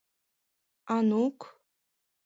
[0.95, 1.39] Ану-ук!..